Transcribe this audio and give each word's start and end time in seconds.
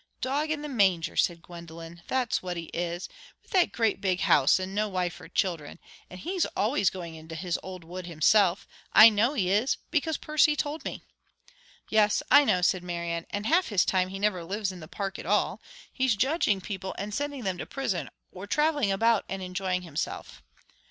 "Dog 0.19 0.49
in 0.49 0.63
the 0.63 0.67
manger," 0.67 1.15
said 1.15 1.43
Gwendolen, 1.43 2.01
"that's 2.07 2.41
what 2.41 2.57
he 2.57 2.71
is, 2.73 3.07
with 3.43 3.51
that 3.51 3.71
great 3.71 4.01
big 4.01 4.21
house 4.21 4.57
and 4.57 4.73
no 4.73 4.89
wife 4.89 5.21
or 5.21 5.27
children. 5.29 5.77
And 6.09 6.19
he's 6.19 6.47
always 6.57 6.89
going 6.89 7.13
into 7.13 7.35
his 7.35 7.59
old 7.61 7.83
wood 7.83 8.07
himself. 8.07 8.67
I 8.93 9.09
know 9.09 9.35
he 9.35 9.51
is, 9.51 9.77
because 9.91 10.17
Percy 10.17 10.55
told 10.55 10.83
me." 10.85 11.03
"Yes, 11.87 12.23
I 12.31 12.45
know," 12.45 12.63
said 12.63 12.81
Marian, 12.83 13.27
"and 13.29 13.45
half 13.45 13.67
his 13.67 13.85
time 13.85 14.07
he 14.09 14.17
never 14.17 14.43
lives 14.43 14.71
at 14.71 14.79
the 14.79 14.87
Park 14.87 15.19
at 15.19 15.27
all. 15.27 15.61
He's 15.93 16.15
judging 16.15 16.61
people 16.61 16.95
and 16.97 17.13
sending 17.13 17.43
them 17.43 17.59
to 17.59 17.67
prison, 17.67 18.09
or 18.31 18.47
travelling 18.47 18.91
about 18.91 19.23
and 19.29 19.43
enjoying 19.43 19.83
himself." 19.83 20.41